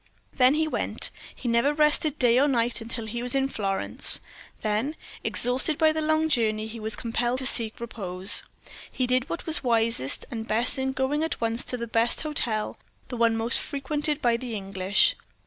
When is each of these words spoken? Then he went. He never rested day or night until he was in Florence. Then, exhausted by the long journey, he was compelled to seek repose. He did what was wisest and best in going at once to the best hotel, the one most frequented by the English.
Then 0.33 0.55
he 0.55 0.67
went. 0.67 1.11
He 1.35 1.47
never 1.47 1.75
rested 1.75 2.17
day 2.17 2.39
or 2.39 2.47
night 2.47 2.81
until 2.81 3.05
he 3.05 3.21
was 3.21 3.35
in 3.35 3.47
Florence. 3.47 4.19
Then, 4.63 4.95
exhausted 5.23 5.77
by 5.77 5.91
the 5.91 6.01
long 6.01 6.27
journey, 6.27 6.65
he 6.65 6.79
was 6.79 6.95
compelled 6.95 7.37
to 7.37 7.45
seek 7.45 7.79
repose. 7.79 8.41
He 8.91 9.05
did 9.05 9.29
what 9.29 9.45
was 9.45 9.63
wisest 9.63 10.25
and 10.31 10.47
best 10.47 10.79
in 10.79 10.93
going 10.93 11.23
at 11.23 11.39
once 11.39 11.63
to 11.65 11.77
the 11.77 11.85
best 11.85 12.21
hotel, 12.23 12.79
the 13.09 13.17
one 13.17 13.37
most 13.37 13.59
frequented 13.59 14.23
by 14.23 14.37
the 14.37 14.55
English. 14.55 15.15